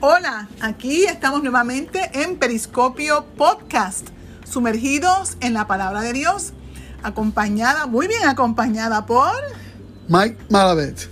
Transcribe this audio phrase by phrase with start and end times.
[0.00, 4.08] Hola, aquí estamos nuevamente en Periscopio Podcast,
[4.46, 6.52] sumergidos en la palabra de Dios,
[7.02, 9.32] acompañada, muy bien acompañada por
[10.08, 11.08] Mike Malavet.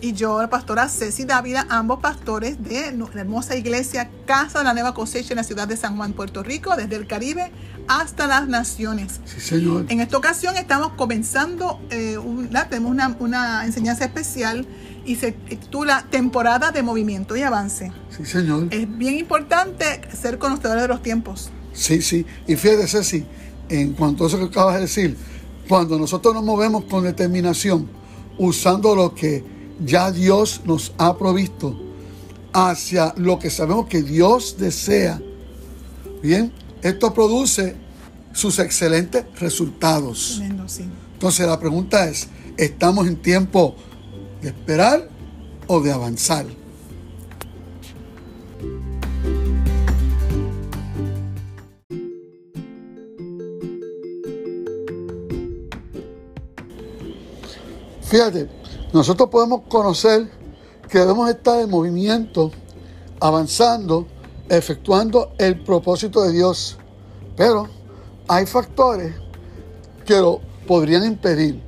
[0.00, 4.72] y yo, la pastora Ceci Dávila, ambos pastores de la hermosa iglesia Casa de la
[4.72, 7.50] Nueva Cosecha en la ciudad de San Juan, Puerto Rico, desde el Caribe
[7.88, 9.20] hasta las naciones.
[9.24, 9.86] Sí, señor.
[9.88, 14.64] En esta ocasión estamos comenzando, eh, una, tenemos una, una enseñanza especial
[15.08, 17.90] y se titula Temporada de Movimiento y Avance.
[18.14, 18.68] Sí, señor.
[18.70, 21.48] Es bien importante ser conocedores de los tiempos.
[21.72, 22.26] Sí, sí.
[22.46, 23.24] Y fíjate, Ceci,
[23.70, 25.16] en cuanto a eso que acabas de decir,
[25.66, 27.88] cuando nosotros nos movemos con determinación,
[28.36, 29.42] usando lo que
[29.82, 31.74] ya Dios nos ha provisto,
[32.52, 35.22] hacia lo que sabemos que Dios desea,
[36.22, 37.76] bien, esto produce
[38.34, 40.34] sus excelentes resultados.
[40.36, 40.84] Tremendo, sí.
[41.14, 43.74] Entonces la pregunta es, ¿estamos en tiempo
[44.40, 45.08] de esperar
[45.66, 46.46] o de avanzar?
[58.02, 58.48] Fíjate,
[58.94, 60.30] nosotros podemos conocer
[60.88, 62.50] que debemos estar en movimiento,
[63.20, 64.06] avanzando,
[64.48, 66.78] efectuando el propósito de Dios.
[67.36, 67.68] Pero
[68.26, 69.14] hay factores
[70.06, 71.62] que lo podrían impedir.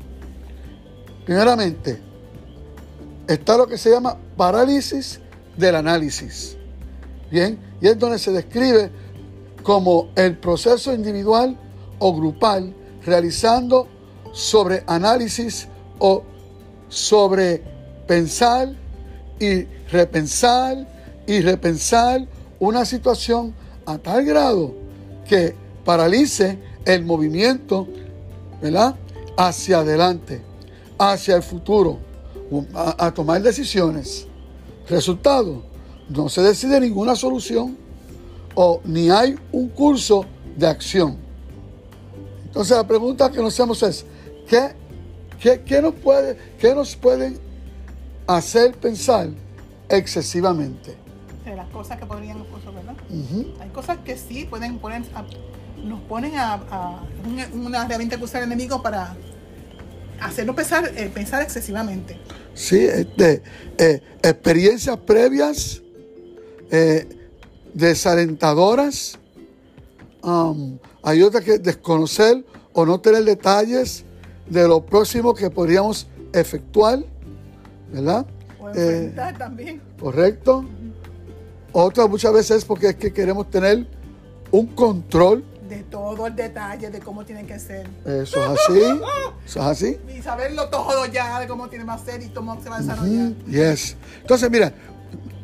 [1.27, 2.01] Primeramente,
[3.35, 5.21] está lo que se llama parálisis
[5.57, 6.57] del análisis.
[7.31, 8.91] Bien, y es donde se describe
[9.63, 11.57] como el proceso individual
[12.01, 13.87] o grupal realizando
[14.33, 16.25] sobre análisis o
[16.89, 17.63] sobre
[18.07, 18.75] pensar
[19.39, 20.89] y repensar
[21.27, 22.27] y repensar
[22.59, 23.55] una situación
[23.87, 24.75] a tal grado
[25.29, 27.87] que paralice el movimiento,
[28.61, 28.97] ¿verdad?
[29.37, 30.43] Hacia adelante,
[30.99, 32.10] hacia el futuro,
[32.75, 34.27] a, a tomar decisiones.
[34.89, 35.63] Resultado,
[36.09, 37.77] no se decide ninguna solución
[38.55, 40.25] o ni hay un curso
[40.57, 41.17] de acción.
[42.47, 44.05] Entonces la pregunta que nos hacemos es,
[44.49, 44.73] ¿qué,
[45.41, 47.39] qué, qué nos, puede, qué nos pueden
[48.27, 49.29] hacer pensar
[49.89, 50.97] excesivamente?
[51.45, 52.39] De las cosas que podrían,
[52.75, 52.95] ¿verdad?
[53.61, 55.25] Hay cosas que sí pueden poner, a-
[55.85, 59.17] nos ponen a, a un- una herramienta que usa el enemigo para
[60.21, 62.19] hacernos pensar, eh, pensar excesivamente.
[62.55, 63.43] Sí, este,
[63.79, 65.83] eh, experiencias previas
[66.71, 67.07] eh,
[67.75, 69.19] desalentadoras.
[70.23, 74.05] Um, hay otras que desconocer o no tener detalles
[74.49, 77.05] de lo próximo que podríamos efectuar,
[77.93, 78.27] ¿verdad?
[78.61, 79.81] O Eh, enfrentar también.
[79.99, 80.65] Correcto.
[81.73, 83.87] Otra muchas veces es porque es que queremos tener
[84.51, 85.45] un control.
[85.71, 87.87] De todo el detalle de cómo tienen que ser.
[88.05, 88.81] Eso es así.
[89.47, 89.99] Eso es así.
[90.15, 93.33] Y saberlo todo ya de cómo tiene más ser y cómo se va a desarrollar.
[93.47, 93.97] Yes.
[94.21, 94.73] Entonces, mira,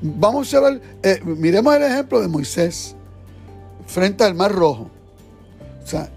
[0.03, 2.97] vamos a ver, eh, miremos el ejemplo de Moisés
[3.87, 4.91] frente al Mar Rojo.
[5.85, 6.11] O sea,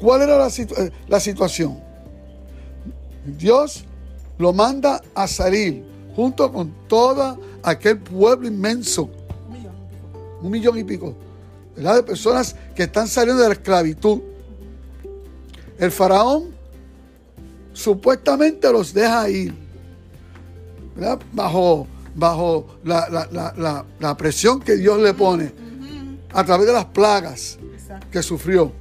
[0.00, 1.78] ¿cuál era la, situ- eh, la situación?
[3.24, 3.84] Dios
[4.38, 5.84] lo manda a salir
[6.16, 9.04] junto con todo aquel pueblo inmenso,
[9.46, 9.72] Un millón.
[10.42, 11.14] un millón y pico,
[11.80, 11.96] ¿verdad?
[11.96, 14.20] De personas que están saliendo de la esclavitud.
[15.78, 16.50] El faraón
[17.72, 19.54] supuestamente los deja ir,
[20.94, 21.18] ¿verdad?
[21.32, 25.52] Bajo, bajo la, la- la- la- presión que Dios le pone
[26.34, 27.58] a través de las plagas
[28.10, 28.72] que sufrió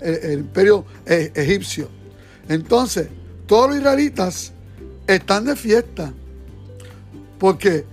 [0.00, 1.88] el, el imperio eh, egipcio.
[2.48, 3.08] Entonces,
[3.46, 4.52] todos los israelitas
[5.06, 6.12] están de fiesta
[7.38, 7.84] porque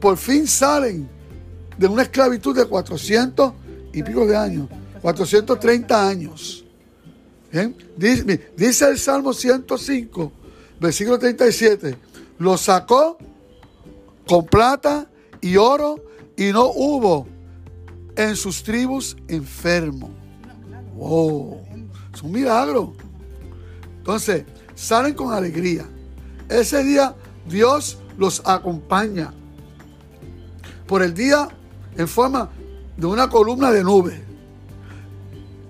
[0.00, 1.06] por fin salen
[1.80, 3.54] de una esclavitud de 400
[3.94, 4.68] y pico de años,
[5.00, 6.62] 430 años.
[7.50, 10.30] Bien, Dice, dice el Salmo 105,
[10.78, 11.96] versículo 37,
[12.38, 13.16] lo sacó
[14.28, 15.08] con plata
[15.40, 16.04] y oro
[16.36, 17.26] y no hubo
[18.14, 20.10] en sus tribus enfermo.
[20.96, 21.62] Wow,
[22.12, 22.92] es un milagro.
[23.96, 25.86] Entonces, salen con alegría.
[26.46, 27.14] Ese día
[27.48, 29.32] Dios los acompaña.
[30.86, 31.48] Por el día
[32.00, 32.48] en forma
[32.96, 34.22] de una columna de nube.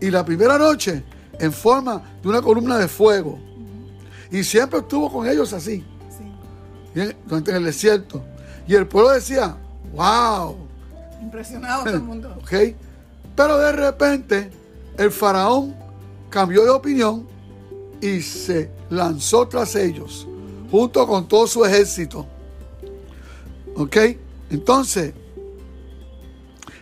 [0.01, 1.03] Y la primera noche
[1.41, 3.37] en forma de una columna de fuego.
[4.31, 6.25] Y siempre estuvo con ellos así, Sí.
[6.95, 8.23] bien, durante el desierto.
[8.69, 9.57] Y el pueblo decía,
[9.93, 10.57] wow,
[11.21, 12.37] Impresionado todo el mundo.
[12.43, 12.77] ¿ok?
[13.35, 14.51] Pero de repente
[14.97, 15.75] el faraón
[16.31, 17.27] cambió de opinión
[18.01, 20.29] y se lanzó tras ellos,
[20.71, 22.25] junto con todo su ejército.
[23.75, 23.97] ¿Ok?
[24.51, 25.13] Entonces,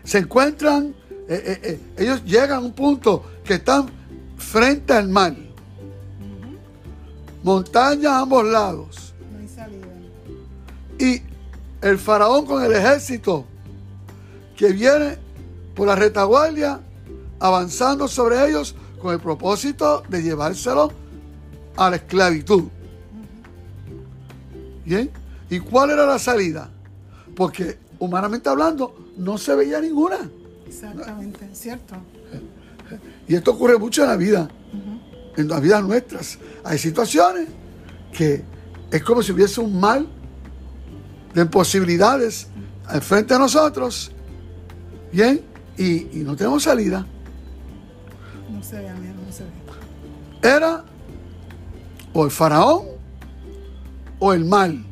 [0.08, 0.94] se encuentran,
[1.28, 3.90] eh, eh, eh, ellos llegan a un punto que están
[4.38, 5.36] frente al mar.
[7.42, 9.12] Montañas a ambos lados.
[9.30, 9.86] No hay salida.
[10.98, 11.20] Y
[11.82, 13.44] el faraón con el ejército
[14.56, 15.18] que viene
[15.74, 16.80] por la retaguardia
[17.38, 20.90] avanzando sobre ellos con el propósito de llevárselo
[21.76, 22.64] a la esclavitud.
[24.86, 25.10] ¿Bien?
[25.50, 26.70] ¿Y cuál era la salida?
[27.36, 30.18] Porque humanamente hablando no se veía ninguna.
[30.66, 31.96] Exactamente, cierto.
[33.26, 34.48] Y esto ocurre mucho en la vida,
[35.36, 36.38] en las vidas nuestras.
[36.64, 37.48] Hay situaciones
[38.12, 38.42] que
[38.90, 40.08] es como si hubiese un mal
[41.34, 42.48] de imposibilidades
[42.86, 44.10] al frente de nosotros,
[45.12, 45.42] ¿bien?
[45.76, 47.06] Y, no tenemos salida.
[48.50, 49.50] No se ve, no se ve.
[50.42, 50.84] Era
[52.12, 52.86] o el faraón
[54.18, 54.84] o el mal.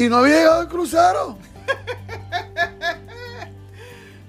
[0.00, 1.36] Y no había llegado el crucero.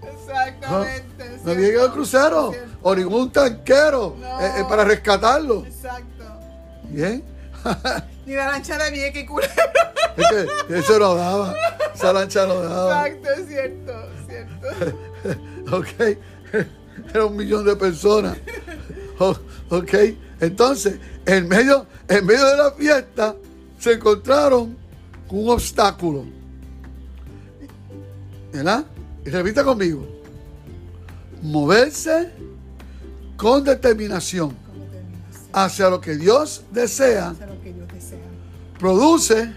[0.04, 1.40] Exactamente.
[1.46, 2.52] No, había llegado el crucero
[2.82, 5.66] o ningún tanquero eh, eh, para rescatarlo.
[5.66, 6.26] Exacto.
[6.90, 7.24] Bien.
[8.26, 9.48] Ni la lancha de cura.
[10.18, 10.28] Es
[10.68, 11.56] que eso no daba.
[11.96, 13.08] Esa lancha no daba.
[13.08, 13.94] Exacto, es cierto,
[14.28, 14.68] cierto.
[15.78, 16.18] ok.
[17.14, 18.36] Era un millón de personas.
[19.20, 19.94] ok.
[20.42, 23.36] Entonces, en medio, en medio de la fiesta,
[23.80, 24.82] se encontraron con
[25.40, 26.26] un obstáculo.
[28.52, 28.86] ¿Verdad?
[29.26, 30.06] Y repita conmigo.
[31.42, 32.32] Moverse
[33.38, 34.56] con determinación
[35.54, 37.34] hacia lo que Dios desea,
[38.80, 39.54] produce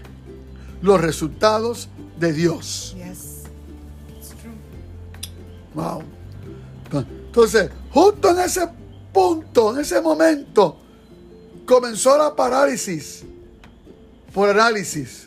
[0.81, 1.89] los resultados
[2.19, 2.95] de Dios.
[5.73, 6.03] Wow.
[6.91, 8.67] Entonces, justo en ese
[9.13, 10.77] punto, en ese momento,
[11.65, 13.23] comenzó la parálisis
[14.33, 15.24] por análisis.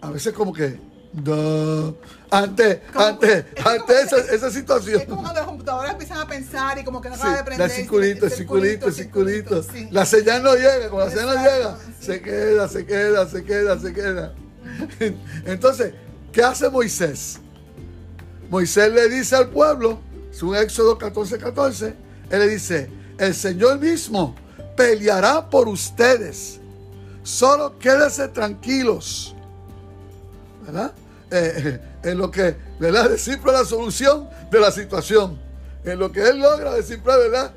[0.00, 0.78] A veces como que
[2.30, 5.00] antes, antes, antes esa, esa, situación.
[5.00, 7.68] Es como cuando las computadoras empiezan a pensar y como que no acaba de prender.
[7.68, 9.64] La circulito, circulito, circulito.
[9.90, 13.78] La señal no llega, cuando la señal no llega, se queda, se queda, se queda,
[13.78, 14.34] se queda.
[15.46, 15.94] Entonces,
[16.30, 17.38] ¿qué hace Moisés?
[18.50, 20.00] Moisés le dice al pueblo,
[20.42, 21.94] un Éxodo 14, 14,
[22.30, 24.34] él le dice, el Señor mismo
[24.76, 26.60] peleará por ustedes.
[27.22, 29.34] Solo quédense tranquilos.
[30.68, 30.92] ¿Verdad?
[31.30, 33.08] Eh, en lo que, ¿verdad?
[33.08, 35.38] Descifra la solución de la situación.
[35.82, 37.52] En lo que él logra descifrar, ¿verdad?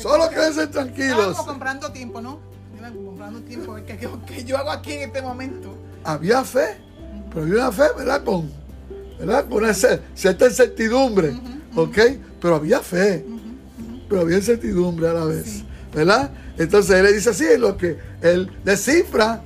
[0.00, 1.30] Solo quédense tranquilos.
[1.30, 2.40] Estamos comprando tiempo, ¿no?
[2.92, 3.76] comprando tiempo.
[4.26, 5.74] ¿Qué, yo hago aquí en este momento?
[6.02, 6.76] Había fe,
[7.30, 8.24] pero había una fe, ¿verdad?
[8.24, 8.50] Con,
[9.18, 9.48] ¿verdad?
[9.48, 11.34] Con esa, cierta incertidumbre,
[11.74, 11.98] ¿ok?
[12.40, 13.24] Pero había fe,
[14.08, 15.64] pero había incertidumbre a la vez,
[15.94, 16.30] ¿verdad?
[16.58, 19.42] Entonces él le dice así, en lo que él descifra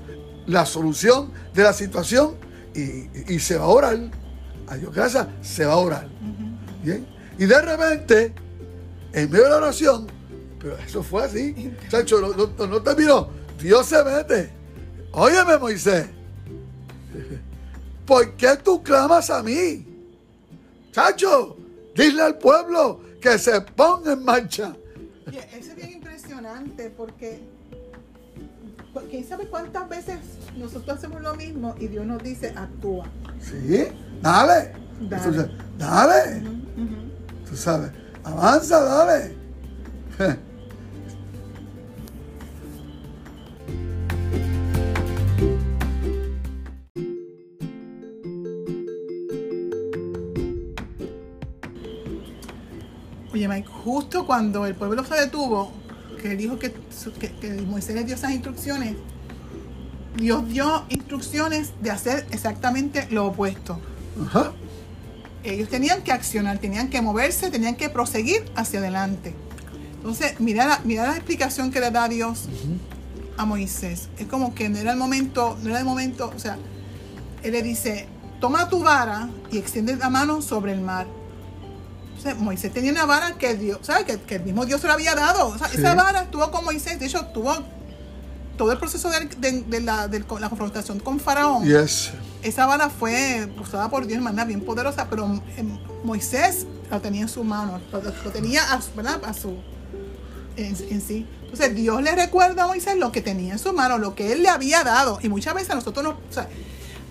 [0.47, 3.99] la solución de la situación y, se va a orar.
[4.67, 6.09] A Dios gracias, se va a orar.
[6.83, 7.07] Bien.
[7.39, 8.35] Y de repente,
[9.13, 10.07] en medio de la oración,
[10.61, 11.75] pero eso fue así.
[11.89, 13.31] Chacho, no, no, terminó.
[13.61, 14.51] Dios se mete.
[15.13, 16.07] Óyeme, Moisés.
[18.07, 19.87] ¿Por qué tú clamas a mí?
[20.93, 21.57] Chacho,
[21.97, 24.77] dile al pueblo que se ponga en marcha.
[25.27, 27.41] Eso es bien impresionante porque
[29.11, 30.19] ¿quién sabe cuántas veces
[30.57, 33.07] nosotros hacemos lo mismo y Dios nos dice, actúa?
[33.41, 33.87] Sí,
[34.23, 34.73] dale.
[35.01, 35.51] Dale.
[35.79, 36.43] dale.
[37.49, 37.91] Tú sabes,
[38.25, 39.35] avanza, dale.
[53.33, 55.73] Oye, Mike, justo cuando el pueblo se detuvo,
[56.21, 56.73] que dijo que,
[57.67, 58.95] Moisés le dio esas instrucciones,
[60.17, 63.81] Dios dio instrucciones de hacer exactamente lo opuesto.
[65.43, 69.35] Ellos tenían que accionar, tenían que moverse, tenían que proseguir hacia adelante.
[69.95, 72.49] Entonces, mira la, mira la explicación que le da Dios
[73.37, 74.09] a Moisés.
[74.19, 76.59] Es como que no era el momento, no era el momento, o sea,
[77.43, 78.07] él le dice,
[78.41, 81.07] toma tu vara y extiende la mano sobre el mar
[82.39, 84.05] Moisés tenía una vara que Dios, ¿sabes?
[84.05, 85.55] Que, el mismo Dios se lo había dado.
[85.73, 87.55] Esa vara estuvo con Moisés, de hecho, tuvo
[88.57, 90.09] todo el proceso de, la,
[90.49, 91.65] confrontación con Faraón.
[92.43, 95.25] Esa vara fue usada por Dios de manera bien poderosa, pero
[95.57, 99.57] em, Moisés lo tenía en su mano, lo, tenía a, a su,
[100.57, 101.27] en, sí.
[101.43, 104.43] Entonces Dios le recuerda a Moisés lo que tenía en su mano, lo que él
[104.43, 105.19] le había dado.
[105.23, 106.49] Y muchas veces nosotros no, o sea,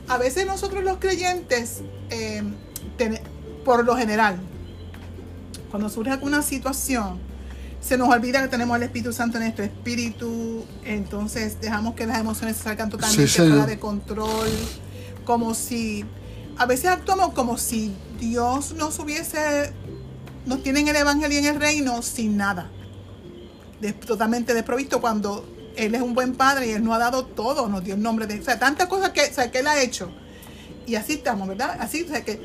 [0.08, 2.56] a veces nosotros los creyentes, em,
[3.66, 4.40] por lo general,
[5.70, 7.20] cuando surge alguna situación,
[7.82, 12.20] se nos olvida que tenemos al Espíritu Santo en nuestro espíritu, entonces dejamos que las
[12.20, 14.50] emociones salgan totalmente fuera de control,
[15.24, 16.04] como si,
[16.58, 19.72] a veces actuamos como si Dios nos hubiese,
[20.46, 22.70] nos tiene en el Evangelio y en el reino sin nada,
[24.06, 25.48] totalmente desprovisto cuando
[25.78, 28.28] Él es un buen Padre y Él nos ha dado todo, nos dio el nombre
[28.28, 29.22] de, o sea, tantas cosas que,
[29.52, 30.12] que Él ha hecho
[30.86, 31.78] Y así estamos, ¿verdad?
[31.80, 32.42] Así, o sea que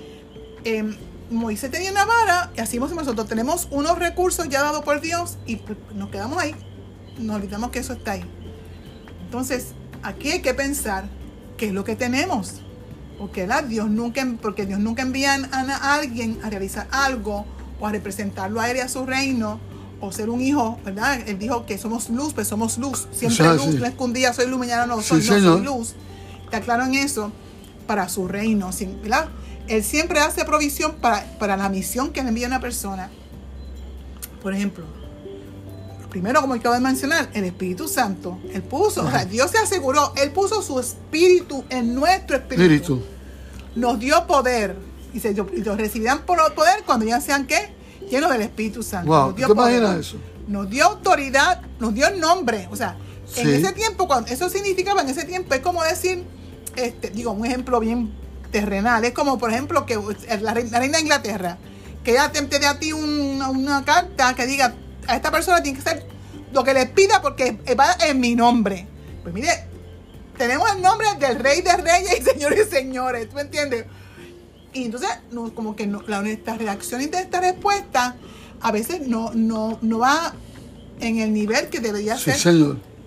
[0.63, 0.97] em,
[1.31, 3.27] Moisés tenía una vara y así nosotros.
[3.27, 6.55] Tenemos unos recursos ya dados por Dios y pues, nos quedamos ahí.
[7.19, 8.25] Nos olvidamos que eso está ahí.
[9.25, 9.69] Entonces,
[10.03, 11.05] aquí hay que pensar
[11.57, 12.61] qué es lo que tenemos.
[13.19, 17.47] Porque, Dios nunca, porque Dios nunca envía a alguien a realizar algo
[17.81, 19.61] o a representarlo a él y a su reino
[20.01, 21.21] o ser un hijo, ¿verdad?
[21.27, 23.09] Él dijo que somos luz, pues somos luz.
[23.13, 25.23] Siempre luz, no es que un día soy luz, mañana no, soy,
[25.63, 25.95] luz.
[26.45, 27.33] Está claro en eso,
[27.87, 28.71] para su reino,
[29.03, 29.29] ¿verdad?
[29.69, 33.11] Él siempre hace provisión para, para la misión que le envía una persona.
[34.43, 34.85] Por ejemplo,
[36.15, 38.39] primero, como acabo de mencionar, el Espíritu Santo.
[38.53, 43.03] Él puso, o sea, Dios se aseguró, Él puso su espíritu en nuestro espíritu.
[43.75, 44.77] Nos dio poder.
[45.13, 47.75] Y, se, los recibirán por poder cuando ya sean, ¿qué?
[48.09, 49.11] Llenos del Espíritu Santo.
[49.11, 50.17] nos dio poder, eso?
[50.47, 52.69] Nos dio autoridad, nos dio nombre.
[52.71, 52.97] O sea,
[53.37, 56.23] en ese tiempo, cuando eso significaba en ese tiempo, es como decir,
[56.77, 58.13] este, digo, un ejemplo bien
[58.55, 59.05] terrenal.
[59.05, 59.99] Es como, por ejemplo, que
[60.41, 61.59] la reina, de Inglaterra,
[62.05, 64.77] que ella te, dé a ti una, carta que diga,
[65.09, 66.07] a esta persona tiene que ser
[66.53, 68.87] lo que le pida porque va en mi nombre.
[69.25, 69.51] Pues mire,
[70.39, 73.87] tenemos el nombre del rey de reyes y señores y señores, ¿tú me entiendes?
[74.73, 75.11] Y entonces,
[75.57, 78.15] como que no, la, honesta reacción de esta respuesta
[78.61, 80.33] a veces no, no, no va
[81.01, 82.37] en el nivel que debería ser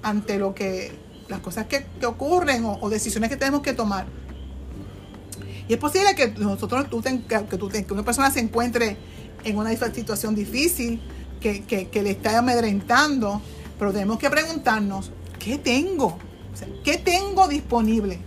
[0.03, 0.91] ante lo que
[1.29, 4.07] las cosas que, ocurren o, decisiones que tenemos que tomar.
[5.67, 8.97] Y es posible que nosotros, tú que, tú que una persona se encuentre
[9.43, 11.01] en una situación difícil,
[11.39, 13.41] que, que, le está amedrentando,
[13.77, 16.17] pero tenemos que preguntarnos, ¿qué tengo?
[16.83, 18.19] ¿Qué tengo disponible?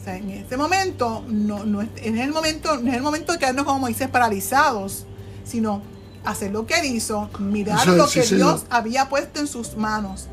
[0.00, 3.38] O sea, en este momento, no, no, en el momento, no es el momento de
[3.38, 5.04] quedarnos como Moisés paralizados,
[5.44, 5.82] sino
[6.24, 10.28] hacer lo que él hizo, mirar lo que Dios había puesto en sus manos.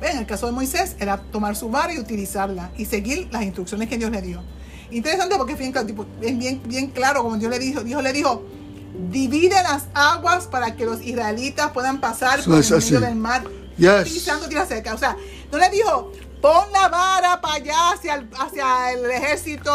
[0.00, 3.88] En el caso de Moisés era tomar su vara y utilizarla y seguir las instrucciones
[3.88, 4.42] que Dios le dio.
[4.90, 8.44] Interesante porque es bien, bien, bien claro, como Dios le dijo, Dios le dijo,
[9.10, 13.44] divide las aguas para que los israelitas puedan pasar por el medio del mar
[13.78, 14.94] utilizando tierra seca.
[14.94, 15.16] O sea,
[15.50, 19.70] no le dijo, pon la vara para allá hacia el, hacia el ejército,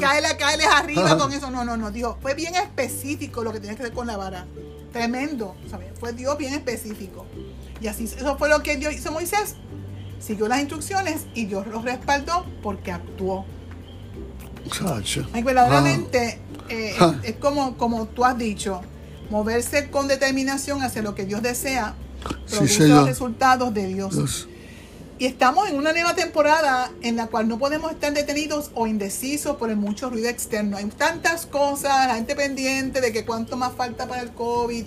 [0.00, 1.50] cae caerles arriba con eso.
[1.50, 4.46] No, no, no, Dios, fue bien específico lo que tenía que hacer con la vara.
[4.92, 5.88] Tremendo, ¿sabes?
[5.98, 7.26] Fue Dios bien específico.
[7.80, 9.56] Y así, eso fue lo que Dios hizo Moisés.
[10.20, 13.44] Siguió las instrucciones y Dios los respaldó porque actuó.
[15.42, 16.38] Verdaderamente
[16.68, 18.80] eh, es, como, como tú has dicho,
[19.30, 21.94] moverse con determinación hacia lo que Dios desea,
[22.50, 24.48] produce los resultados de Dios.
[25.18, 29.56] Y estamos en una nueva temporada en la cual no podemos estar detenidos o indecisos
[29.56, 30.76] por el mucho ruido externo.
[30.76, 34.86] Hay tantas cosas, la gente pendiente de que cuánto más falta para el COVID,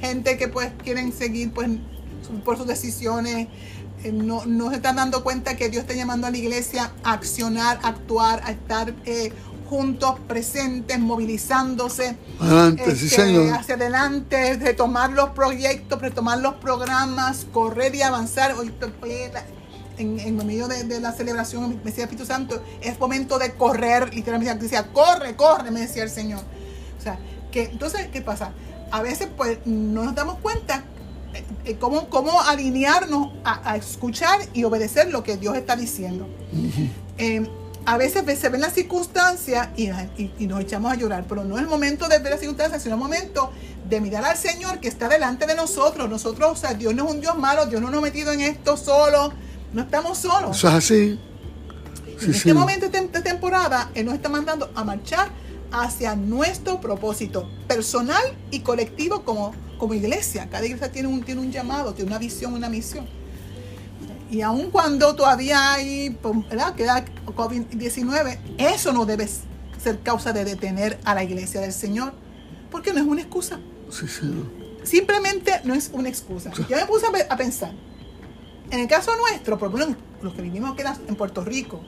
[0.00, 1.68] gente que pues quieren seguir pues
[2.44, 3.48] por sus decisiones,
[4.12, 7.78] no, no, se están dando cuenta que Dios está llamando a la iglesia a accionar,
[7.82, 9.32] a actuar, a estar eh,
[9.68, 12.16] juntos, presentes, movilizándose
[12.76, 18.54] este, hacia adelante, retomar los proyectos, retomar los programas, correr y avanzar.
[18.54, 18.72] Hoy,
[19.98, 24.64] en, en medio de, la celebración, me decía Espíritu Santo, es momento de correr, literalmente
[24.64, 26.42] decía, corre, corre, me decía el Señor.
[26.98, 27.18] O sea,
[27.50, 28.52] que entonces, ¿qué pasa?
[28.90, 30.93] A veces pues no nos damos cuenta eh, eh,
[31.78, 36.28] cómo, cómo alinearnos a, escuchar y obedecer lo que Dios está diciendo
[37.86, 39.88] a veces se ven las circunstancias y,
[40.46, 43.00] nos echamos a llorar, pero no es el momento de ver las circunstancias, sino el
[43.00, 43.50] momento
[43.88, 46.08] de mirar al Señor que está delante de nosotros.
[46.08, 48.40] Nosotros, o sea, Dios no es un Dios malo, Dios no nos ha metido en
[48.40, 49.32] esto solo,
[49.72, 50.56] no estamos solos.
[50.56, 51.20] Eso es así.
[52.22, 55.28] en este momento de temporada, Él nos está mandando a marchar
[55.74, 60.48] hacia nuestro propósito personal y colectivo como, como iglesia.
[60.48, 63.06] Cada iglesia tiene un, tiene un llamado, tiene una visión, una misión.
[64.30, 66.74] Y aun cuando todavía hay, pues, ¿verdad?
[66.76, 69.28] Queda COVID-19, eso no debe
[69.82, 72.14] ser causa de detener a la iglesia del Señor,
[72.70, 73.58] porque no es una excusa.
[73.90, 74.32] Sí, sí.
[74.84, 76.52] Simplemente no es una excusa.
[76.68, 77.72] Yo me puse a pensar,
[78.70, 81.80] en el caso nuestro, por ejemplo, los que vivimos aquí en Puerto Rico,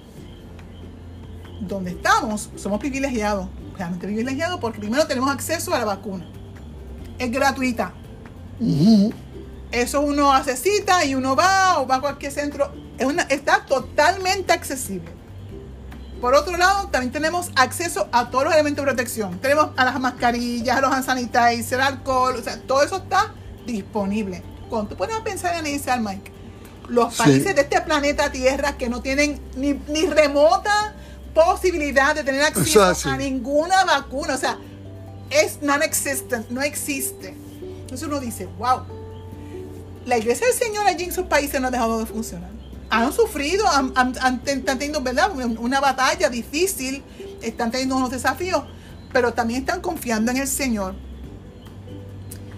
[1.60, 4.06] donde estamos, somos privilegiados, realmente
[4.60, 6.26] porque primero tenemos acceso a la vacuna.
[7.18, 7.92] Es gratuita.
[9.70, 12.72] Eso uno hace cita y uno va o va a cualquier centro.
[12.98, 15.10] Es una, está totalmente accesible.
[16.20, 19.38] Por otro lado, también tenemos acceso a todos los elementos de protección.
[19.38, 23.34] Tenemos a las mascarillas, a los hand sanitizer, alcohol, o sea, todo eso está
[23.66, 24.42] disponible.
[24.70, 26.32] Cuando tú pones a pensar en analizar, Mike,
[26.88, 30.94] los países de este planeta Tierra que no tienen ni, ni remota
[31.36, 34.58] posibilidad de tener acceso a ninguna vacuna, o sea,
[35.28, 37.36] es non-existent, no existe.
[37.80, 38.80] Entonces uno dice, wow,
[40.06, 42.50] la iglesia del Señor allí en sus países no ha dejado de funcionar.
[42.88, 45.30] Han sufrido, han, tenido ¿verdad?
[45.58, 47.02] una batalla difícil
[47.42, 48.62] están teniendo unos desafíos,
[49.12, 50.94] pero también están confiando en el Señor.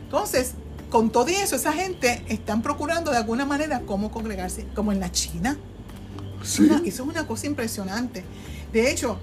[0.05, 0.53] Entonces,
[0.89, 5.11] con todo eso, esa gente están procurando de alguna manera cómo congregarse, como en la
[5.11, 5.59] China.
[6.85, 8.25] Eso es una cosa impresionante.
[8.73, 9.19] De hecho,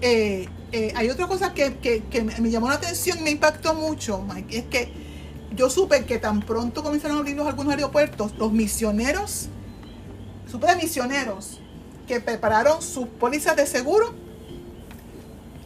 [0.00, 2.02] eh, eh, hay otra cosa que,
[2.40, 4.92] me llamó la atención y me impactó mucho, es que
[5.54, 9.48] yo supe que tan pronto comenzaron a abrir los- algunos aeropuertos, los misioneros,
[10.50, 11.60] supe de misioneros
[12.06, 14.14] que prepararon sus pólizas de seguro,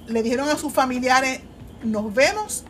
[0.07, 1.41] le dijeron a sus familiares,
[1.83, 2.65] nos vemos,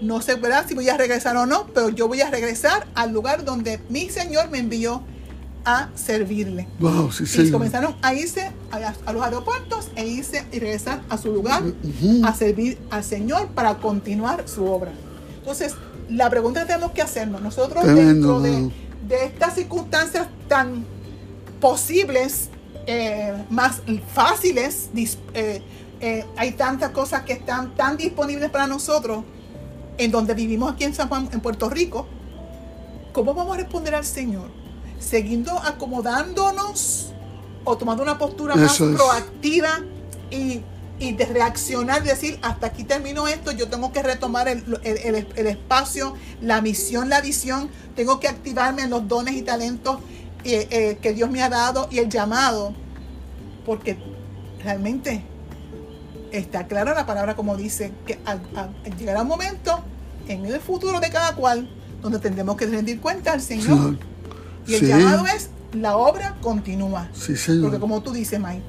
[0.00, 0.66] no sé ¿verdad?
[0.66, 4.08] si voy a regresar o no, pero yo voy a regresar al lugar donde mi
[4.08, 5.02] Señor me envió
[5.64, 6.66] a servirle.
[6.80, 7.52] Wow, sí, Y señor.
[7.52, 11.62] comenzaron a irse a, a los aeropuertos e irse y regresar a su lugar
[12.24, 14.92] a servir al Señor para continuar su obra.
[15.38, 15.74] Entonces,
[16.08, 18.72] la pregunta que tenemos que hacernos, nosotros Tremendo, dentro
[19.08, 20.84] de, de estas circunstancias tan
[21.60, 22.48] posibles,
[22.86, 25.62] eh, más fáciles, dis- eh,
[26.00, 29.24] eh, hay tantas cosas que están tan disponibles para nosotros
[29.98, 32.06] en donde vivimos aquí en San Juan, en Puerto Rico,
[33.12, 34.50] ¿cómo vamos a responder al Señor?
[35.02, 37.12] ¿Siguiendo acomodándonos
[37.64, 38.96] o tomando una postura más es.
[38.96, 39.80] proactiva
[40.30, 40.60] y,
[40.98, 45.28] y de reaccionar decir, hasta aquí termino esto, yo tengo que retomar el, el- el-
[45.36, 49.98] el espacio, la misión, la visión, tengo que activarme en los dones y talentos
[50.44, 52.72] eh, eh, que Dios me ha dado y el llamado,
[53.66, 53.96] porque
[54.64, 55.24] realmente
[56.32, 59.80] está clara la palabra como dice que al- al- llegará un momento
[60.28, 61.68] en el futuro de cada cual
[62.00, 63.66] donde tendremos que rendir cuenta al Señor.
[63.66, 63.98] Señor.
[64.66, 64.86] Y el Sí.
[64.86, 67.08] llamado es, la obra continúa.
[67.14, 68.62] Sí, Porque como tú dices, Mike,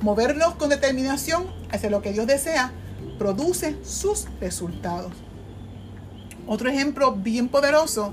[0.00, 2.72] movernos con determinación hacia lo que Dios desea
[3.18, 5.12] produce sus resultados.
[6.46, 8.12] Otro ejemplo bien poderoso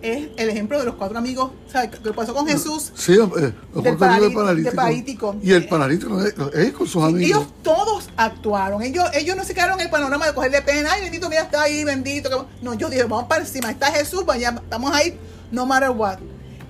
[0.00, 1.90] es el ejemplo de los cuatro amigos, ¿sabes?
[2.02, 2.92] ¿Qué pasó con Jesús?
[2.94, 4.64] Sí, eh, los Del cuatro paralí- amigos paralíticos.
[4.64, 5.36] del paralítico.
[5.42, 7.24] Y el paralítico, eh, él con sus amigos.
[7.42, 8.82] Ellos todos actuaron.
[8.82, 10.90] Ellos, ellos no se quedaron en el panorama de cogerle pena.
[10.92, 12.46] Ay, bendito, mira, está ahí, bendito.
[12.62, 13.70] No, yo dije, vamos para encima.
[13.70, 15.18] Está Jesús, vaya, estamos ahí,
[15.50, 16.18] no matter what.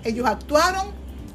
[0.04, 0.88] Ellos actuaron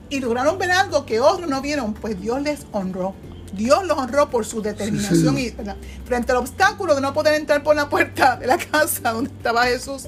[0.09, 1.93] y lograron ver algo que otros no vieron.
[1.93, 3.13] Pues Dios les honró.
[3.55, 7.61] Dios los honró por su determinación Sí, y frente al obstáculo de no poder entrar
[7.61, 10.07] por la puerta de la casa donde estaba Jesús.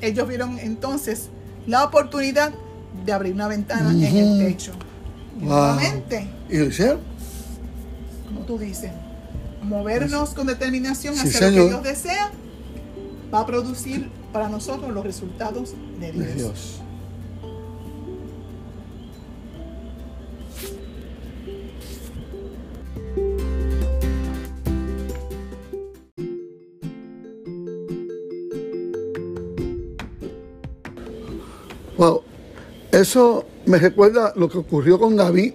[0.00, 1.28] Ellos vieron entonces
[1.66, 2.52] la oportunidad
[3.04, 4.72] de abrir una ventana en el techo.
[5.40, 5.76] Y Wow.
[6.50, 7.00] Y lo hicieron.
[8.26, 8.90] como tú dices,
[9.62, 12.30] movernos con determinación Sí, hacia lo que Dios desea,
[13.32, 16.26] va a producir para nosotros los resultados de Dios.
[16.26, 16.81] de Dios.
[32.02, 32.20] Wow,
[32.90, 35.52] eso me recuerda lo que ocurrió con David.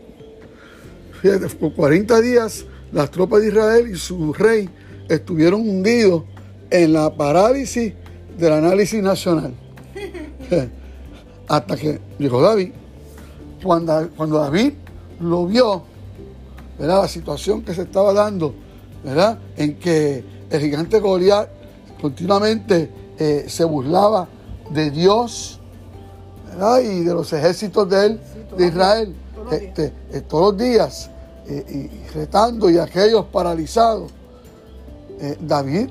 [1.22, 4.70] Fíjate, por 40 días las tropas de Israel y su rey
[5.10, 6.24] estuvieron hundidos
[6.70, 7.92] en la parálisis
[8.38, 9.54] del análisis nacional.
[11.50, 12.72] Hasta que llegó David.
[13.62, 14.72] Cuando, cuando David
[15.20, 15.84] lo vio,
[16.80, 17.02] ¿verdad?
[17.02, 18.56] la situación que se estaba dando,
[19.04, 19.38] ¿verdad?
[19.58, 21.50] en que el gigante Goliat
[22.00, 24.30] continuamente eh, se burlaba
[24.72, 25.60] de Dios
[26.58, 26.80] ¿verdad?
[26.82, 29.62] y de los ejércitos de él, Sí, de Israel, todos los días.
[29.62, 31.10] este, eh, todos los días,
[31.48, 34.12] eh, y, y retando y aquellos paralizados.
[35.20, 35.90] Eh, David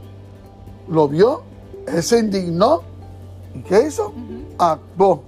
[0.88, 1.42] lo vio,
[1.86, 2.82] él se indignó,
[3.54, 4.12] ¿y qué hizo?
[4.58, 5.22] Actuó.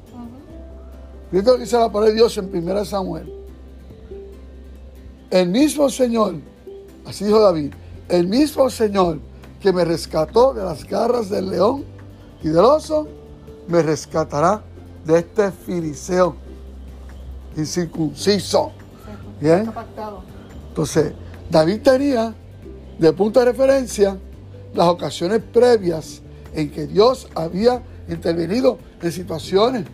[1.30, 3.32] Fíjate lo que dice la palabra de Dios en 1 Samuel.
[5.30, 6.36] El mismo Señor,
[7.06, 7.72] así dijo David,
[8.08, 9.18] el mismo Señor
[9.60, 11.84] que me rescató de las garras del león
[12.42, 13.06] y del oso,
[13.66, 14.62] me rescatará
[15.04, 16.36] de este filiseo
[17.56, 18.72] incircunciso.
[19.40, 19.70] Bien.
[20.68, 21.12] Entonces,
[21.50, 22.34] David tenía
[22.98, 24.16] de punto de referencia
[24.74, 26.20] las ocasiones previas
[26.54, 29.84] en que Dios había intervenido en situaciones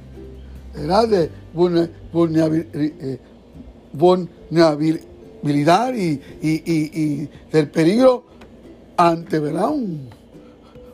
[0.74, 1.08] ¿verdad?
[1.08, 3.20] de vulnerabil- eh,
[3.92, 8.24] vulnerabilidad y, y- y- y del peligro
[8.96, 9.70] ante ¿verdad?
[9.70, 10.08] Un,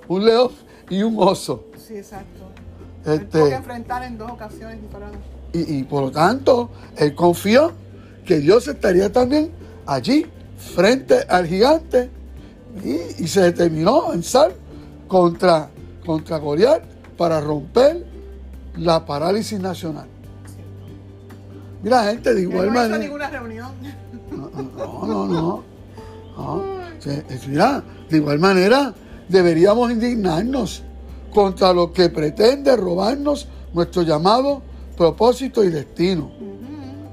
[0.08, 0.50] un león
[0.88, 1.64] y un oso.
[1.86, 2.44] Sí, exacto.
[3.00, 5.20] Este- Él tuvo que enfrentar en dos ocasiones diferentes.
[5.52, 7.72] Y, y por lo tanto, él confió
[8.24, 9.50] que Dios estaría también
[9.86, 10.26] allí,
[10.74, 12.10] frente al gigante,
[12.84, 14.52] y, y se determinó a avanzar
[15.08, 15.70] contra,
[16.06, 16.82] contra Goliat
[17.16, 18.06] para romper
[18.76, 20.06] la parálisis nacional.
[21.82, 22.98] Mira, gente, de igual no manera.
[22.98, 23.70] ninguna reunión.
[24.30, 25.26] No, no, no.
[25.26, 25.64] no.
[26.36, 26.64] No.
[27.48, 28.94] Mira, de igual manera,
[29.28, 30.82] deberíamos indignarnos
[31.32, 34.62] contra lo que pretende robarnos nuestro llamado,
[34.96, 36.30] propósito y destino.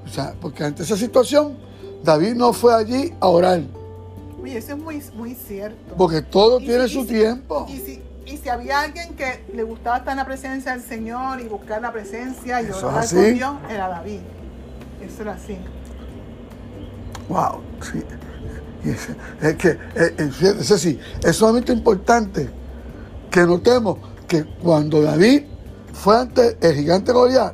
[0.05, 1.57] O sea, porque ante esa situación,
[2.03, 3.61] David no fue allí a orar.
[4.41, 5.95] Oye, eso es muy, muy cierto.
[5.97, 7.65] Porque todo Y tiene su y si- tiempo.
[7.69, 11.41] Y si, y si había alguien que le gustaba estar en la presencia del Señor
[11.41, 14.19] y buscar la presencia y Eso es orar con Dios, era David.
[15.05, 15.57] Eso era así.
[17.29, 18.01] Wow, sí.
[18.85, 19.09] Y Es,
[19.41, 22.49] es que, eh, fíjate, Ceci, es sumamente importante
[23.37, 25.43] que notemos que cuando David
[25.93, 27.53] fue ante el gigante Goliat,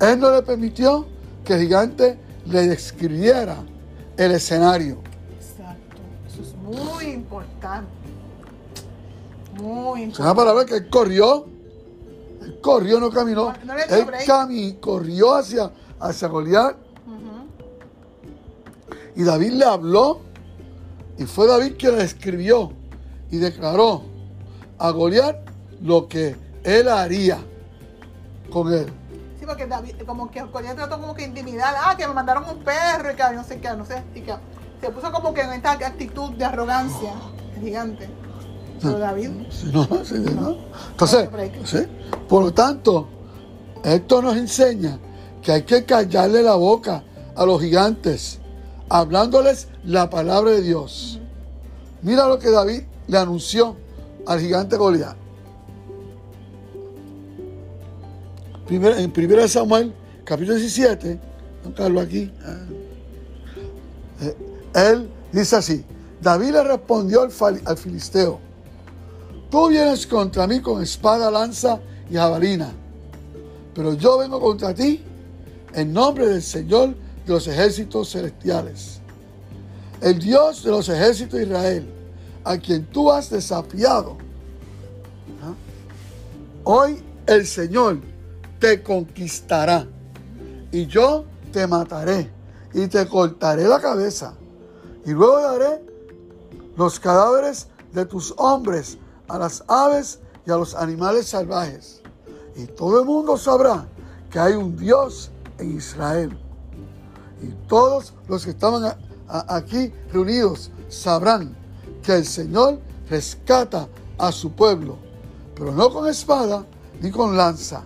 [0.00, 1.06] él no le permitió
[1.44, 3.58] que el gigante le describiera
[4.16, 4.98] el escenario.
[5.38, 5.96] Exacto.
[6.26, 7.88] Eso es muy importante.
[9.62, 10.36] Muy Es una importante.
[10.36, 11.46] palabra que él corrió,
[12.42, 16.74] él corrió, no caminó, No- no él cami- corrió hacia, hacia Goliat
[19.14, 20.20] y David le habló
[21.16, 22.72] y fue David quien le escribió
[23.30, 24.02] y declaró
[24.80, 25.36] a Goliat
[25.82, 27.38] lo que él haría
[28.50, 28.86] con él.
[29.38, 32.64] Sí, porque David, como que Goliat trató como que intimidar, ah, que me mandaron un
[32.64, 34.34] perro y que no sé qué, no sé, y que
[34.80, 37.12] se puso como que en esta actitud de arrogancia,
[37.56, 38.08] el gigante.
[38.80, 39.28] Pero David,
[39.72, 40.56] no, sí, no.
[40.92, 41.28] Entonces,
[41.64, 41.78] sí,
[42.26, 43.06] por lo tanto,
[43.84, 44.98] esto nos enseña
[45.42, 47.04] que hay que callarle la boca
[47.36, 48.40] a los gigantes,
[48.88, 51.20] hablándoles la palabra de Dios.
[52.00, 53.76] Mira lo que David le anunció
[54.26, 55.16] al gigante Goliat.
[58.70, 59.92] En 1 Samuel,
[60.24, 61.18] capítulo 17,
[61.64, 62.56] don Carlos aquí, ah,
[64.20, 64.36] eh,
[64.74, 65.84] él dice así,
[66.20, 68.38] David le respondió al, al filisteo,
[69.50, 72.72] tú vienes contra mí con espada, lanza y jabalina,
[73.74, 75.02] pero yo vengo contra ti
[75.74, 76.90] en nombre del Señor
[77.26, 79.00] de los ejércitos celestiales,
[80.00, 81.99] el Dios de los ejércitos de Israel,
[82.44, 84.16] a quien tú has desafiado.
[86.64, 88.00] Hoy el Señor
[88.58, 89.86] te conquistará
[90.70, 92.30] y yo te mataré
[92.72, 94.34] y te cortaré la cabeza
[95.04, 95.82] y luego daré
[96.76, 98.98] los cadáveres de tus hombres
[99.28, 102.02] a las aves y a los animales salvajes.
[102.56, 103.88] Y todo el mundo sabrá
[104.30, 106.38] que hay un Dios en Israel.
[107.42, 108.96] Y todos los que estaban
[109.28, 111.56] aquí reunidos sabrán
[112.02, 114.96] que el Señor rescata a su pueblo,
[115.54, 116.64] pero no con espada
[117.00, 117.82] ni con lanza.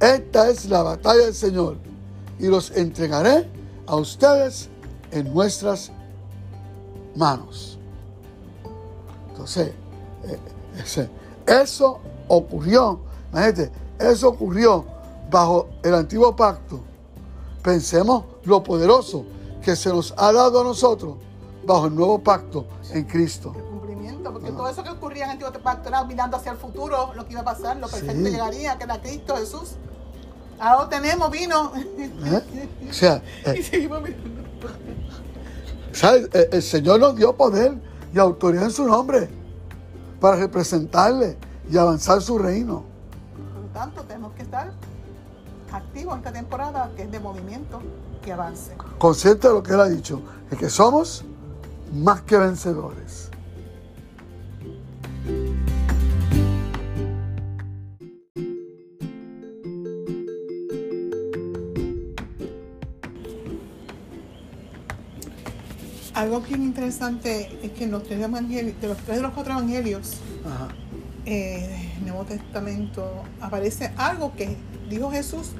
[0.00, 1.76] Esta es la batalla del Señor
[2.38, 3.48] y los entregaré
[3.86, 4.68] a ustedes
[5.10, 5.90] en nuestras
[7.14, 7.78] manos.
[9.30, 9.72] Entonces,
[10.24, 11.08] eh,
[11.46, 13.00] eso ocurrió,
[13.32, 14.84] imagínate, eso ocurrió
[15.30, 16.80] bajo el antiguo pacto.
[17.62, 19.24] Pensemos lo poderoso
[19.62, 21.16] que se nos ha dado a nosotros
[21.66, 23.52] bajo el nuevo pacto en Cristo.
[23.56, 26.58] el cumplimiento, porque todo eso que ocurría en el antiguo pacto era mirando hacia el
[26.58, 28.30] futuro, lo que iba a pasar, lo perfecto Sí.
[28.30, 29.76] llegaría, que era Cristo Jesús.
[30.58, 31.72] Ahora lo tenemos, vino.
[31.76, 32.68] ¿eh?
[32.88, 34.40] O sea, eh, y seguimos mirando.
[35.92, 36.28] ¿sabes?
[36.32, 37.74] El, Señor nos dio poder
[38.12, 39.28] y autoridad en su nombre
[40.20, 41.36] para representarle
[41.70, 42.84] y avanzar su reino.
[43.54, 44.72] Por lo tanto, tenemos que estar
[45.72, 47.80] activos en esta temporada, que es de movimiento
[48.22, 48.72] que avance.
[48.98, 50.20] Consciente de lo que Él ha dicho,
[50.50, 51.24] de que somos
[51.92, 53.30] más que vencedores.
[66.14, 69.52] Algo bien interesante es que en los tres evangelios, de los tres de los cuatro
[69.54, 70.68] evangelios, Ajá.
[71.24, 74.56] eh, del Nuevo Testamento aparece algo que
[74.90, 75.52] dijo Jesús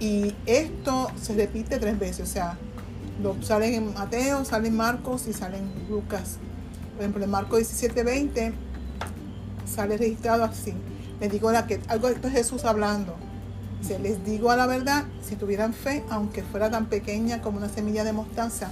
[0.00, 2.58] y esto se repite tres veces, o sea,
[3.22, 6.38] lo, sale en Mateo, sale en Marcos y sale en Lucas.
[6.94, 8.52] Por ejemplo, en Marcos 17, 20
[9.66, 10.74] sale registrado así.
[11.20, 13.14] Les digo la que algo esto es Jesús hablando.
[13.80, 17.68] Dice, les digo a la verdad, si tuvieran fe, aunque fuera tan pequeña como una
[17.68, 18.70] semilla de mostaza,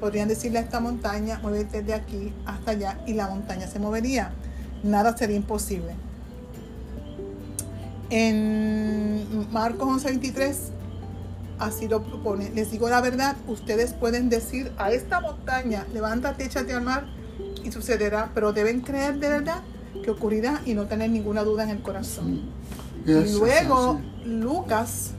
[0.00, 4.32] podrían decirle a esta montaña, muévete de aquí hasta allá, y la montaña se movería.
[4.82, 5.94] Nada sería imposible.
[8.08, 10.56] En Marcos 11:23,
[11.58, 12.50] así lo propone.
[12.50, 17.06] Les digo la verdad, ustedes pueden decir a esta montaña, levántate, échate al mar,
[17.64, 19.62] y sucederá, pero deben creer de verdad
[20.02, 22.42] que ocurrirá y no tener ninguna duda en el corazón.
[23.04, 25.12] Y luego Lucas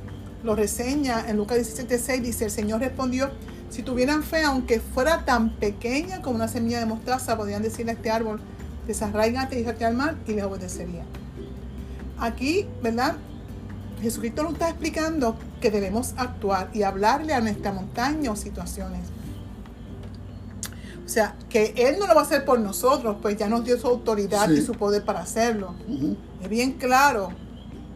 [0.44, 3.32] lo reseña en Lucas 17:6 dice, el Señor respondió,
[3.70, 7.96] si tuvieran fe, aunque fuera tan pequeña como una semilla de mostaza, podrían decirle a
[7.96, 8.40] este árbol,
[8.86, 11.04] desarraigate y échate al mar y les obedecería.
[12.18, 13.16] Aquí, ¿verdad?
[14.02, 19.02] Jesucristo nos está explicando que debemos actuar y hablarle a nuestra montaña o situaciones.
[21.06, 23.80] O sea, que Él no lo va a hacer por nosotros, pues ya nos dio
[23.80, 24.56] su autoridad Sí.
[24.56, 25.74] y su poder para hacerlo.
[26.42, 27.30] Es bien claro.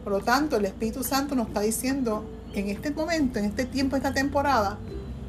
[0.02, 3.96] Por lo tanto, el Espíritu Santo nos está diciendo en este momento, en este tiempo,
[3.96, 4.78] esta temporada,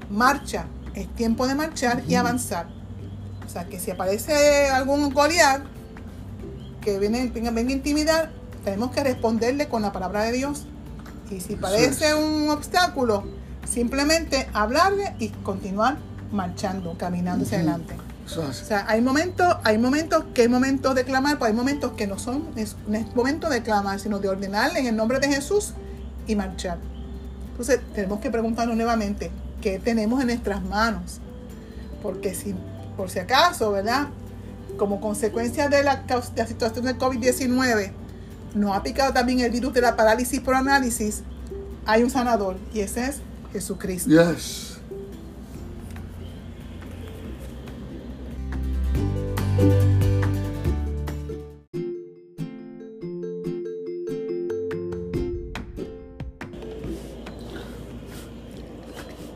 [0.09, 0.65] marcha.
[0.95, 2.67] Es tiempo de marchar y avanzar.
[3.45, 5.63] O sea, que si aparece algún Goliat
[6.81, 8.31] que viene, venga, venga a intimidar,
[8.63, 10.65] tenemos que responderle con la palabra de Dios.
[11.29, 13.23] Y si parece un obstáculo,
[13.67, 15.97] simplemente hablarle y continuar
[16.31, 17.95] marchando, caminando hacia adelante.
[18.37, 22.07] O sea, hay momentos, hay momentos que hay momentos de clamar, pero hay momentos que
[22.07, 25.27] no son, es, no es momento de clamar, sino de ordenar en el nombre de
[25.27, 25.73] Jesús
[26.25, 26.77] y marchar.
[27.51, 29.29] Entonces, tenemos que preguntarnos nuevamente,
[29.61, 31.19] ¿qué tenemos en nuestras manos?
[32.01, 32.55] Porque si,
[32.95, 34.07] por si acaso, ¿verdad?
[34.77, 37.91] Como consecuencia de la, de la situación del COVID-19,
[38.53, 41.23] nos ha picado también el virus de la parálisis por análisis,
[41.85, 44.09] hay un sanador y ese es Jesucristo.
[44.09, 44.69] Yes.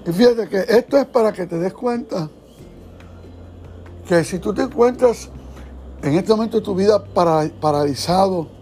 [0.05, 2.29] Y fíjate que esto es para que te des cuenta
[4.07, 5.29] que si tú te encuentras
[6.01, 8.56] en este momento de tu vida paralizado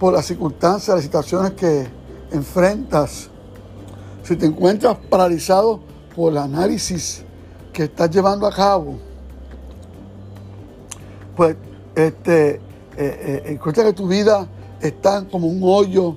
[0.00, 1.86] por las circunstancias, las situaciones que
[2.32, 3.28] enfrentas,
[4.22, 5.80] si te encuentras paralizado
[6.16, 7.22] por el análisis
[7.70, 8.96] que estás llevando a cabo,
[11.36, 11.54] pues
[11.94, 12.60] este, eh,
[12.96, 14.48] eh, encuentras que tu vida
[14.80, 16.16] está como un hoyo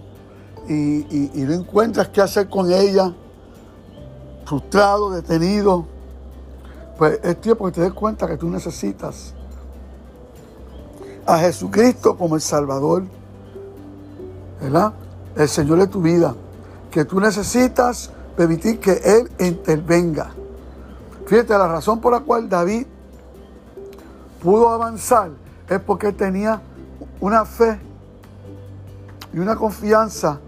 [0.69, 3.13] y, y no encuentras qué hacer con ella,
[4.45, 5.85] frustrado, detenido,
[6.97, 9.33] pues es tiempo que te des cuenta que tú necesitas
[11.25, 13.03] a Jesucristo como el Salvador,
[14.63, 14.93] ¿verdad?
[15.35, 16.33] El Señor de tu vida,
[16.89, 20.31] que tú necesitas permitir que Él intervenga.
[21.27, 22.87] Fíjate, la razón por la cual David
[24.41, 25.31] pudo avanzar
[25.69, 26.61] es porque tenía
[27.19, 27.79] una fe
[29.33, 30.39] y una confianza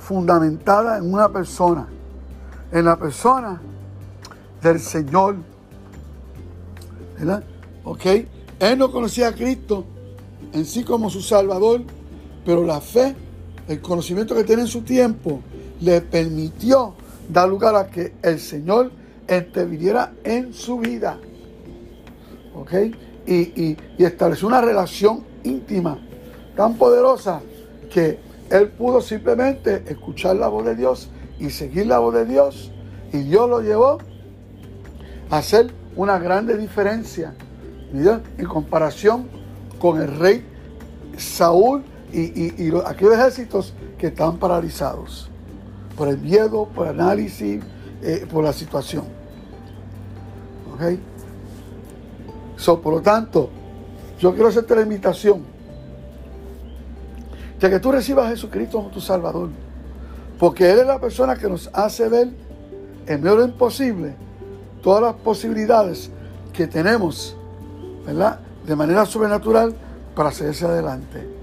[0.00, 1.88] fundamentada en una persona
[2.72, 3.60] en la persona
[4.62, 5.36] del Señor.
[7.18, 7.44] ¿Verdad?
[7.84, 8.06] ¿Ok?
[8.58, 9.84] Él no conocía a Cristo
[10.52, 11.82] en sí como su Salvador,
[12.46, 13.14] pero la fe,
[13.66, 15.40] el conocimiento que tiene en su tiempo,
[15.80, 16.94] le permitió
[17.28, 18.92] dar lugar a que el Señor
[19.28, 21.18] interviniera en su vida.
[22.54, 22.72] ¿Ok?
[23.26, 25.98] Y, y, y estableció una relación íntima
[26.54, 27.42] tan poderosa
[27.92, 32.70] que él pudo simplemente escuchar la voz de Dios y seguir la voz de Dios.
[33.12, 33.98] Y Dios lo llevó
[35.30, 37.34] a hacer una grande diferencia
[37.92, 39.28] en comparación
[39.80, 40.44] con el rey
[41.16, 41.82] Saúl
[42.18, 45.30] y, aquellos ejércitos que están paralizados
[45.96, 47.62] por el miedo, por el análisis,
[48.02, 49.04] eh, por la situación.
[50.74, 50.98] ¿Ok?
[52.56, 53.50] So, por lo tanto,
[54.18, 55.42] yo quiero hacerte la invitación
[57.60, 59.50] de que tú recibas a Jesucristo como tu Salvador.
[60.38, 62.28] Porque Él es la persona que nos hace ver
[63.06, 64.14] en medio de lo imposible
[64.82, 66.10] todas las posibilidades
[66.52, 67.36] que tenemos,
[68.06, 68.40] ¿verdad?
[68.66, 69.74] De manera sobrenatural
[70.14, 71.35] para hacerse adelante.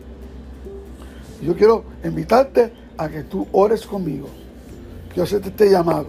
[1.43, 4.27] Yo quiero invitarte a que tú ores conmigo.
[5.10, 6.08] Quiero hacerte este llamado.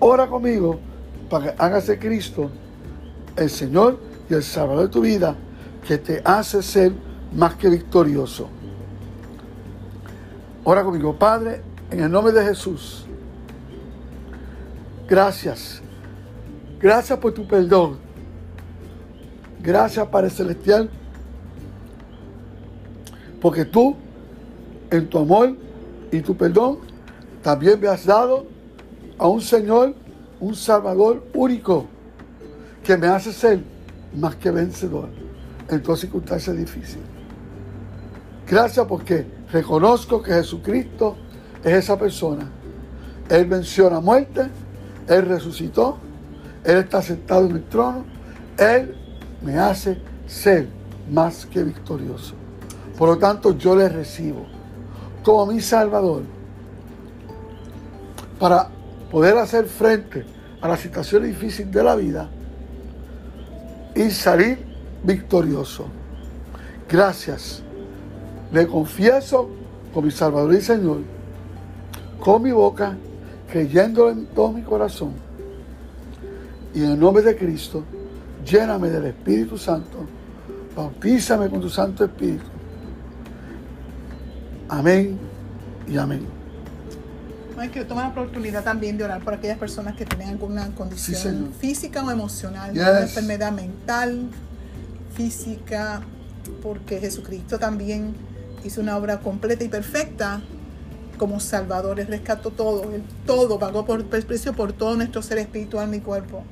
[0.00, 0.78] Ora conmigo
[1.28, 2.50] para que hagas de Cristo
[3.36, 5.36] el Señor y el Salvador de tu vida
[5.86, 6.92] que te hace ser
[7.34, 8.48] más que victorioso.
[10.64, 13.06] Ora conmigo, Padre, en el nombre de Jesús.
[15.08, 15.80] Gracias.
[16.78, 17.98] Gracias por tu perdón.
[19.60, 20.90] Gracias, Padre Celestial.
[23.40, 23.96] Porque tú,
[24.90, 25.56] en tu amor
[26.10, 26.78] y tu perdón,
[27.42, 28.46] también me has dado
[29.18, 29.94] a un Señor,
[30.40, 31.86] un Salvador único,
[32.82, 33.60] que me hace ser
[34.14, 35.08] más que vencedor
[35.68, 37.04] en todas circunstancias difíciles.
[38.48, 41.16] Gracias porque reconozco que Jesucristo
[41.62, 42.50] es esa persona.
[43.28, 44.48] Él venció la muerte,
[45.06, 45.98] Él resucitó,
[46.64, 48.04] Él está sentado en el trono,
[48.56, 48.96] Él
[49.42, 50.68] me hace ser
[51.10, 52.34] más que victorioso.
[52.96, 54.57] Por lo tanto, yo le recibo
[55.22, 56.22] como mi Salvador
[58.38, 58.68] para
[59.10, 60.24] poder hacer frente
[60.60, 62.28] a la situación difícil de la vida
[63.94, 64.58] y salir
[65.02, 65.86] victorioso.
[66.88, 67.62] Gracias.
[68.52, 69.50] Le confieso
[69.92, 70.98] como mi Salvador y Señor
[72.20, 72.96] con mi boca,
[73.50, 75.12] creyendo en todo mi corazón.
[76.74, 77.82] Y en el nombre de Cristo,
[78.44, 79.98] lléname del Espíritu Santo,
[80.76, 82.57] bautízame con tu Santo Espíritu.
[84.68, 85.18] Amén
[85.88, 86.26] y amén.
[87.72, 92.04] quiero tomar la oportunidad también de orar por aquellas personas que tienen alguna condición física
[92.04, 94.28] o emocional, una enfermedad mental,
[95.14, 96.02] física,
[96.62, 98.14] porque Jesucristo también
[98.64, 100.42] hizo una obra completa y perfecta
[101.16, 101.98] como Salvador.
[101.98, 106.00] Él rescató todo, Él todo pagó por el precio por todo nuestro ser espiritual, mi
[106.00, 106.44] cuerpo.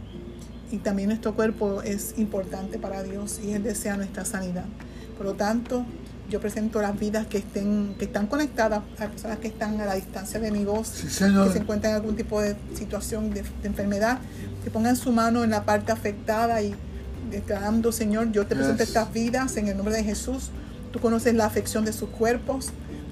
[0.72, 4.64] y también nuestro cuerpo es importante para Dios y Él desea nuestra sanidad.
[5.16, 5.86] Por lo tanto,
[6.30, 9.94] yo presento las vidas que estén que están conectadas a personas que están a la
[9.94, 13.68] distancia de mi voz, Sí, que se encuentran en algún tipo de situación de, de
[13.68, 14.18] enfermedad,
[14.64, 16.74] que pongan su mano en la parte afectada y
[17.30, 18.88] declarando, Señor, yo te presento Yes.
[18.88, 20.50] estas vidas en el nombre de Jesús.
[20.92, 22.68] Tú conoces la afección de sus cuerpos.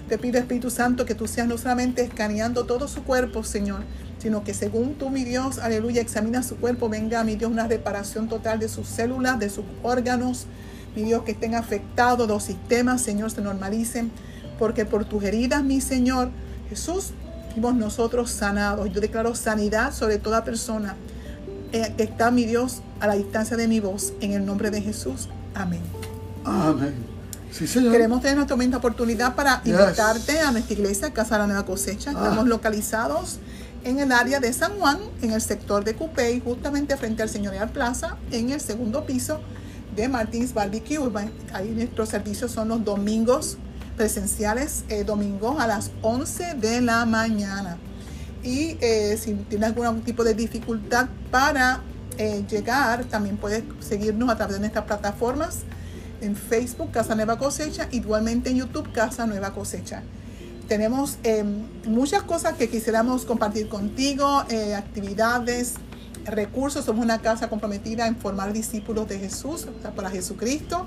[0.09, 3.81] Te pido, Espíritu Santo, que tú seas no solamente escaneando todo su cuerpo, Señor,
[4.19, 8.29] sino que según tú, mi Dios, aleluya, examina su cuerpo, venga, mi Dios, una reparación
[8.29, 10.47] total de sus células, de sus órganos,
[10.95, 14.11] mi Dios, que estén afectados los sistemas, Señor, se normalicen,
[14.59, 16.31] porque por tus heridas, mi Señor,
[16.69, 17.11] Jesús,
[17.53, 18.93] fuimos nosotros sanados.
[18.93, 20.95] Yo declaro sanidad sobre toda persona
[21.73, 24.81] eh, que está, mi Dios, a la distancia de mi voz, en el nombre de
[24.81, 25.29] Jesús.
[25.55, 25.81] Amén.
[26.45, 26.95] Amén.
[27.51, 27.93] Sí, Señor.
[27.93, 29.75] Queremos tener nuestra misma oportunidad para Yes.
[29.75, 32.11] invitarte a nuestra iglesia, Casa de la Nueva Cosecha.
[32.11, 32.15] Ah.
[32.15, 33.39] Estamos localizados
[33.85, 37.71] en el área de San Juan, en el sector de Cupey, justamente frente al Señorial
[37.71, 39.41] Plaza, en el segundo piso
[39.95, 40.99] de Martins Barbecue.
[41.53, 43.59] Ahí nuestros servicios son los domingos
[43.97, 47.79] presenciales, eh, domingos a las 11 de la mañana.
[48.45, 51.81] Y eh, si tienes algún tipo de dificultad para
[52.19, 55.61] eh, llegar, también puedes seguirnos a través de nuestras plataformas
[56.21, 60.03] en Facebook, Casa Nueva Cosecha, igualmente en YouTube, Casa Nueva Cosecha.
[60.69, 61.45] Tenemos eh,
[61.87, 64.27] muchas cosas que quisiéramos compartir contigo,
[64.77, 65.75] actividades,
[66.25, 66.85] recursos.
[66.85, 70.87] Somos una casa comprometida en formar discípulos de Jesús, o sea, para Jesucristo,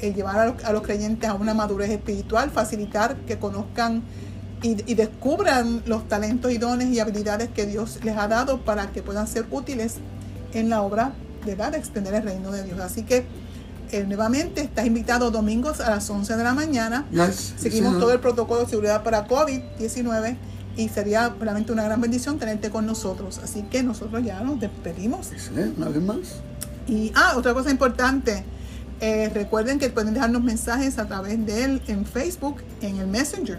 [0.00, 4.02] eh, llevar a los, a los creyentes a una madurez espiritual, facilitar que conozcan
[4.62, 8.90] y, y descubran los talentos y dones y habilidades que Dios les ha dado para
[8.92, 9.96] que puedan ser útiles
[10.54, 11.12] en la obra
[11.44, 11.72] ¿verdad?
[11.72, 12.80] de extender el reino de Dios.
[12.80, 13.24] Así que
[13.90, 17.06] eh, nuevamente estás invitado domingos a las 11 de la mañana.
[17.10, 20.36] Yes, Seguimos todo el protocolo de seguridad para COVID-19
[20.76, 23.38] y sería realmente una gran bendición tenerte con nosotros.
[23.42, 25.26] Así que nosotros ya nos despedimos.
[25.26, 26.18] Sí, una vez más.
[26.88, 28.44] Y, ah, otra cosa importante.
[29.00, 33.58] eh, recuerden que pueden dejarnos mensajes a través de él en Facebook, en el Messenger.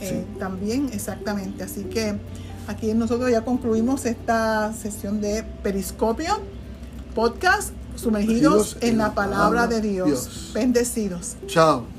[0.00, 1.62] Eh, También, exactamente.
[1.62, 2.16] Así que
[2.66, 6.40] aquí nosotros ya concluimos esta sesión de Periscopio,
[7.14, 10.08] podcast, sumergidos Sumergidos en la palabra de Dios.
[10.08, 10.50] Dios.
[10.52, 11.36] Bendecidos.
[11.46, 11.93] Chao.